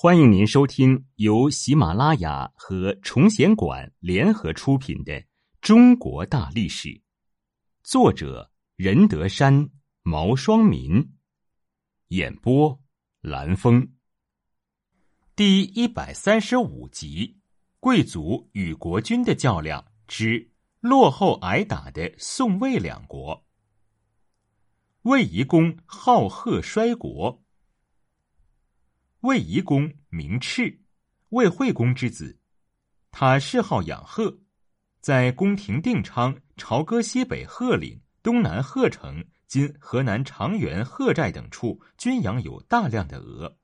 [0.00, 5.12] 欢迎您收听由喜马拉雅和崇贤馆联合出品的
[5.60, 6.88] 《中国大历史》，
[7.82, 9.70] 作者任德山、
[10.04, 11.04] 毛双民，
[12.10, 12.80] 演播
[13.22, 13.92] 蓝峰。
[15.34, 17.40] 第一百三十五集：
[17.80, 23.44] 贵族与国君的较量之落后挨打的宋魏两国。
[25.02, 27.42] 魏夷公好贺衰国。
[29.22, 30.80] 魏夷公名赤，
[31.30, 32.38] 魏惠公之子。
[33.10, 34.38] 他嗜好养鹤，
[35.00, 43.58] 在宫廷定昌、朝歌西北鹤岭、东南鹤城（今河南长垣鹤寨）等处，均养有大量的鹅。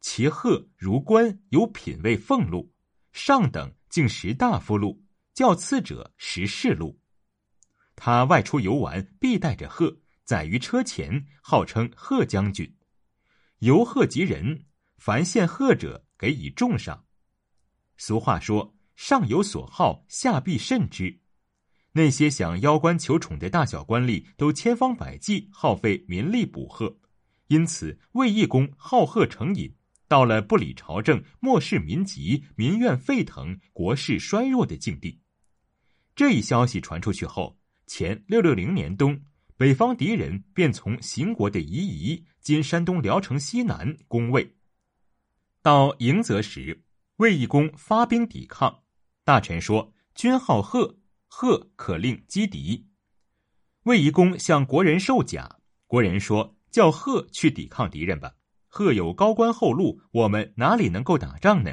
[0.00, 2.72] 其鹤如冠，有品位俸禄，
[3.12, 5.02] 上等竟食大夫禄，
[5.34, 7.00] 较次者食士禄。
[7.96, 12.72] 他外出游玩，必带着鹤，载于车前，号称鹤将军。
[13.62, 14.64] 由贺及人，
[14.96, 17.04] 凡献贺者，给以重赏。
[17.96, 21.20] 俗话说：“上有所好，下必甚之。”
[21.94, 26.98] 那些想邀官求宠的大小官吏，都千方百计耗费民力捕贺，
[27.46, 29.72] 因此魏懿公好贺成瘾，
[30.08, 35.20] 到了不理朝政、漠视民疾、民怨沸腾、国势衰弱的境地。
[36.16, 39.22] 这一消息传出去后，前六六零年冬。
[39.62, 44.56] 北方敌人便从邢国的夷夷（今山东聊城西南）攻魏。
[45.62, 46.82] 到迎泽时，
[47.18, 48.82] 魏懿公发兵抵抗。
[49.22, 52.88] 大臣说：“君好鹤，鹤可令击敌。”
[53.86, 58.34] 魏懿公向国人授甲，国人说：“叫鹤去抵抗敌人吧。
[58.66, 61.72] 鹤有高官厚禄，我们哪里能够打仗呢？”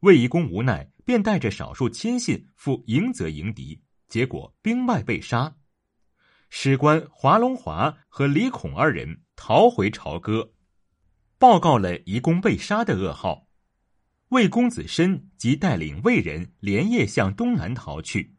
[0.00, 5.56] 魏懿公无奈，便带着少数亲信赴迎泽迎敌，结果兵败被杀。
[6.50, 10.52] 史官华龙华和李孔二人逃回朝歌，
[11.38, 13.46] 报告了夷公被杀的噩耗。
[14.30, 18.34] 魏公子申即带领魏人连夜向东南逃去，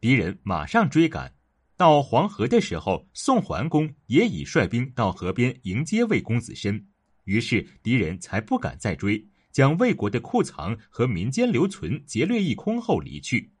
[0.00, 1.34] 敌人马上追赶。
[1.76, 6.86] 到黄河的时候，宋桓公也已率兵到河边迎接魏公子申，
[7.24, 13.52] 于是敌人才不敢再追，将魏国的库藏和民间留存劫掠一空后离去。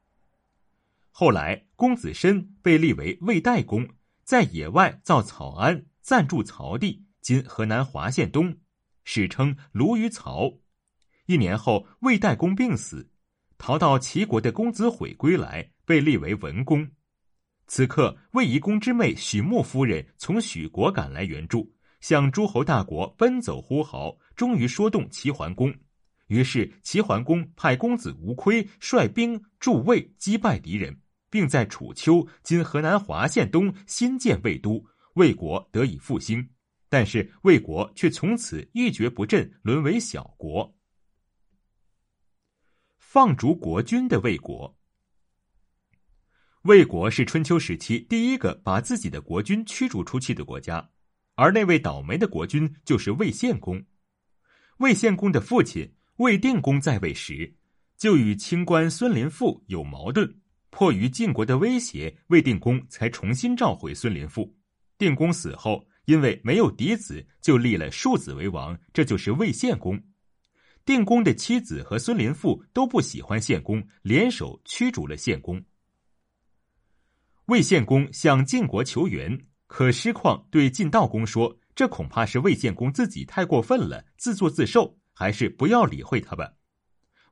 [1.10, 3.86] 后来，公子申被立为魏代公，
[4.24, 8.56] 在野外造草庵，暂住曹地（今河南滑县东），
[9.04, 10.58] 史称卢于曹。
[11.26, 13.10] 一年后，魏代公病死，
[13.58, 16.88] 逃到齐国的公子悔归来，被立为文公。
[17.66, 25.74] 此刻，魏夷公之妹许穆夫人从许国赶来援助，向诸侯大国奔走呼号，终于说动齐桓公。
[26.28, 30.98] 于是，齐桓公派公子无亏率兵助魏，击败敌人。
[31.32, 34.84] 并在楚丘（今河南滑县东）新建魏都，
[35.14, 36.46] 魏国得以复兴。
[36.90, 40.76] 但是魏国却从此一蹶不振，沦为小国。
[42.98, 44.76] 放逐国君的魏国，
[46.64, 50.90] 魏国是春秋时期第一个把自己的国君驱逐出去的国家，
[51.34, 53.82] 而那位倒霉的国君就是魏献公。
[54.80, 57.56] 魏献公的父亲魏定公在位时，
[57.96, 60.41] 就与清官孙林赋有矛盾。
[60.72, 64.56] 迫于晋国的威胁，魏定公才重新召回孙林赋。
[64.96, 70.02] 定公死后，因为没有嫡子，就立了庶子为王，这就是魏献公。
[70.86, 75.62] 定公的妻子和孙林赋都不喜欢献公，联手驱逐了献公。
[77.46, 86.54] 魏献公向晋国求援，可师旷对晋悼公说：“这恐怕是魏献公自己太过分了，自作自受，还是不要理会他吧。”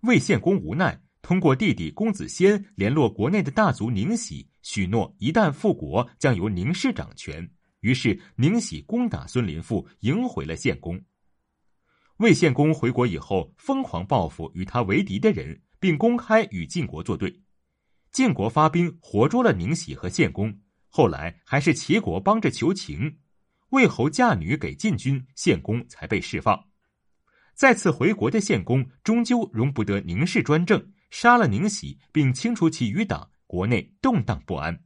[0.02, 1.00] 魏献公无奈。
[1.30, 7.48] 通过弟弟公子先联络国内的大族宁喜，许诺一旦复国，将由宁氏掌权。
[7.82, 11.00] 于是宁喜攻打孙林赋，赢回了献公。
[12.16, 17.40] 魏献公回国以后，疯狂报复与他为敌的人，并公开与晋国作对。
[18.10, 20.52] 晋国发兵活捉了宁喜和献公，
[20.88, 23.18] 后来还是齐国帮着求情，
[23.68, 26.60] 魏侯嫁女给晋军，献公才被释放。
[27.54, 30.92] 再次回国的献公，终究容不得宁氏专政。
[31.10, 34.84] 杀了宁喜，并清除其余党，国内动荡不安。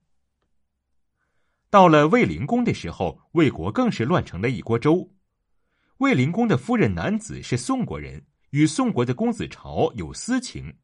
[1.70, 5.12] 到了魏灵公的时候，魏国更是乱成了一锅粥。
[5.98, 10.76] 魏灵公的夫人男子是宋国人，与宋国的公子朝有私情。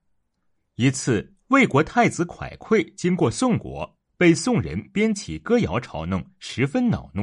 [0.76, 7.22] 一次，魏国太子蒯聩经过宋国，被宋人编起歌谣嘲弄，十分恼怒。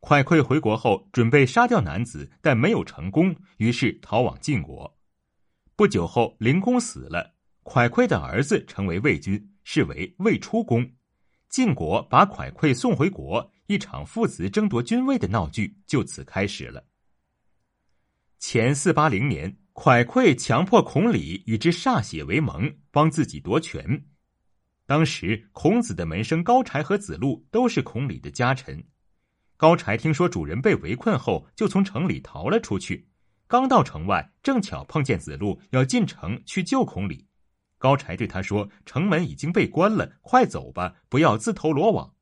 [0.00, 4.98] 蒯聩回国后，准备杀掉男子，但没有成功，于是逃往晋国。
[5.76, 7.31] 不久后，灵公死了，
[7.64, 10.88] 蒯聩的儿子成为魏君，是为魏出公。
[11.48, 16.84] 晋国把蒯聩送回国，一场父子争夺君位的闹剧就此开始了。
[18.38, 24.04] 前四八零年，蒯聩强迫孔鲤与之歃血为盟，帮自己夺权。
[24.84, 28.84] 当时，孔子的门生高柴和子路都是孔鲤的家臣。
[29.56, 33.08] 高柴听说主人被围困后，就从城里逃了出去。
[33.46, 37.24] 刚到城外，正巧碰见子路要进城去救孔鲤。
[37.82, 42.14] 高柴对他说：“城门已经被关了，快走吧，不要自投罗网。”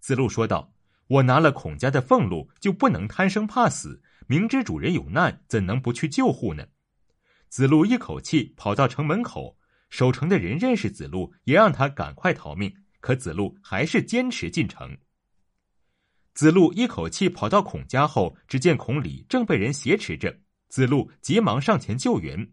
[0.00, 0.72] 子路说道
[1.08, 4.02] ：“我拿了孔家的俸禄，就不能贪生怕死。
[4.26, 6.68] 明知主人有难，怎能不去救护呢？”
[7.50, 9.58] 子路一口气跑到城门口，
[9.90, 12.74] 守城的人认识子路，也让他赶快逃命。
[13.00, 14.96] 可子路还是坚持进城。
[16.32, 20.38] 子路一口气跑到孔家后，只见孔鲤正被人挟持着。
[20.70, 22.50] 子路急忙上前救援。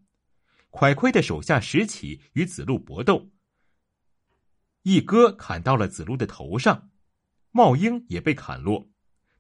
[0.74, 3.30] 蒯聩的手下石起与子路搏斗，
[4.82, 6.90] 一戈砍到了子路的头上，
[7.52, 8.90] 帽缨也被砍落。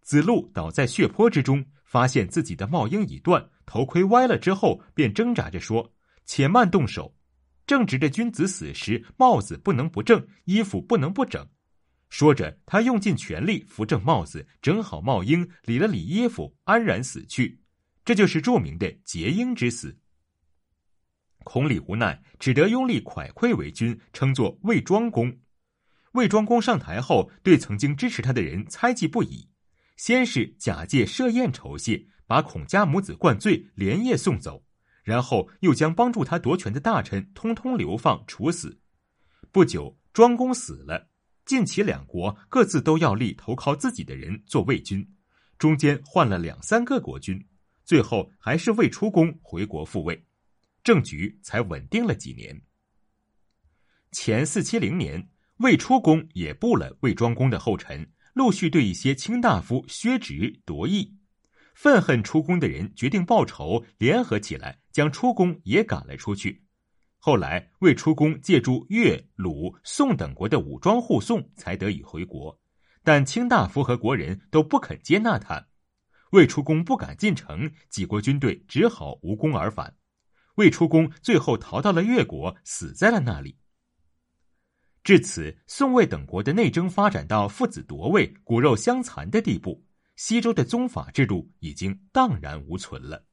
[0.03, 5.91] 子路倒在血泊之中，发现自己的帽缨已断，头盔歪了之后，便挣扎着说
[6.23, 7.17] ：“且慢动手。”
[7.65, 11.47] 正值着君子死时，帽子不能不正，衣服不能不整。
[12.09, 17.59] 说着，他用尽全力扶正帽子，整好帽缨，理了理衣服，安然死去。
[18.05, 19.97] 这就是著名的结缨之死。
[21.43, 25.35] 孔鲤无奈，只得拥立蒯聩为君，称作魏庄公。
[26.13, 29.47] 魏庄公上台后，对曾经支持他的人猜忌不已，
[29.97, 34.63] 先是假借设宴酬谢，把孔家母子灌醉，连夜送走，
[35.03, 38.79] 然后又将帮助他夺权的大臣通通流放处死。
[39.51, 41.09] 不久，庄公死了。
[41.45, 45.05] 晋齐两国各自都要立投靠自己的人做魏君，
[45.57, 47.45] 中间换了两三个国君，
[47.83, 50.25] 最后还是魏出公回国复位，
[50.83, 52.61] 政局才稳定了几年。
[54.11, 61.17] 前四七零年，魏出公也步了魏庄公的后尘，陆续对一些卿大夫削职夺邑，
[61.73, 66.63] 愤恨出公的人决定报仇，联合起来将出公也赶了出去。
[67.17, 72.59] 后来，魏出公借助越、鲁、宋等国的武装护送，才得以回国。
[73.01, 75.67] 但卿大夫和国人都不肯接纳他，
[76.31, 79.95] 魏出公不敢进城，几国军队只好无功而返。
[80.55, 83.57] 魏出公最后逃到了越国，死在了那里。
[85.03, 89.85] 至此，宋魏等国的内争发展到父子夺位、骨肉相残的地步，
[90.15, 93.25] 西周的宗法制度已经荡然无存了。